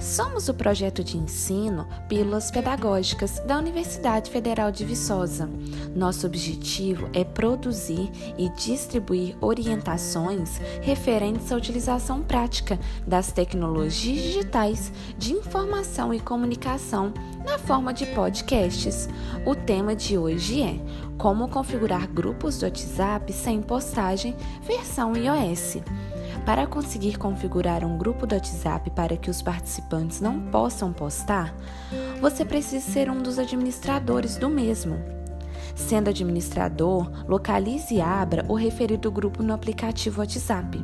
[0.00, 5.48] Somos o projeto de ensino Pílulas Pedagógicas da Universidade Federal de Viçosa.
[5.94, 15.32] Nosso objetivo é produzir e distribuir orientações referentes à utilização prática das tecnologias digitais de
[15.32, 17.12] informação e comunicação
[17.44, 19.08] na forma de podcasts.
[19.44, 20.78] O tema de hoje é
[21.16, 25.78] Como configurar grupos do WhatsApp sem postagem, versão iOS.
[26.48, 31.54] Para conseguir configurar um grupo do WhatsApp para que os participantes não possam postar,
[32.22, 34.96] você precisa ser um dos administradores do mesmo.
[35.76, 40.82] Sendo administrador, localize e abra o referido grupo no aplicativo WhatsApp.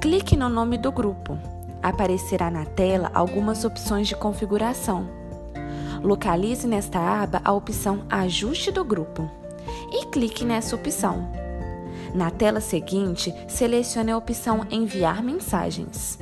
[0.00, 1.38] Clique no nome do grupo.
[1.82, 5.06] Aparecerá na tela algumas opções de configuração.
[6.02, 9.30] Localize nesta aba a opção Ajuste do grupo
[9.92, 11.43] e clique nessa opção.
[12.14, 16.16] Na tela seguinte, selecione a opção Enviar mensagens.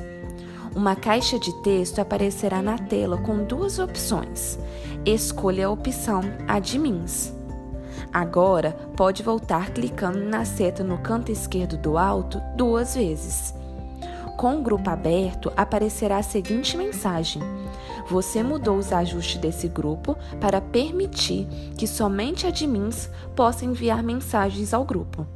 [0.75, 4.57] Uma caixa de texto aparecerá na tela com duas opções.
[5.05, 7.31] Escolha a opção Admins.
[8.11, 13.53] Agora, pode voltar clicando na seta no canto esquerdo do alto duas vezes.
[14.35, 17.39] Com o grupo aberto, aparecerá a seguinte mensagem:
[18.09, 24.83] Você mudou os ajustes desse grupo para permitir que somente admins possam enviar mensagens ao
[24.83, 25.27] grupo.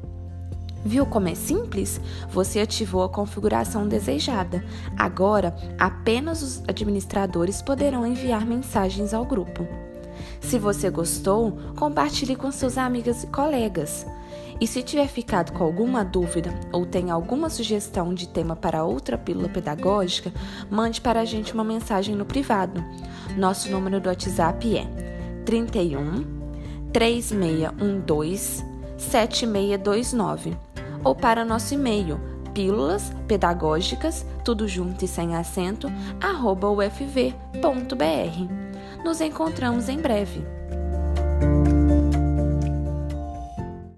[0.87, 1.99] Viu como é simples?
[2.29, 4.63] Você ativou a configuração desejada.
[4.97, 9.67] Agora, apenas os administradores poderão enviar mensagens ao grupo.
[10.39, 14.07] Se você gostou, compartilhe com seus amigas e colegas.
[14.61, 19.17] E se tiver ficado com alguma dúvida ou tem alguma sugestão de tema para outra
[19.17, 20.31] pílula pedagógica,
[20.71, 22.81] mande para a gente uma mensagem no privado.
[23.35, 24.85] Nosso número do WhatsApp é
[25.43, 26.23] 31
[26.93, 28.63] 3612
[28.97, 30.66] 7629
[31.03, 32.19] ou para nosso e-mail
[32.57, 37.27] pílulas pedagógicas, tudo junto e sem acento, arroba ufv.br.
[39.05, 40.43] Nos encontramos em breve.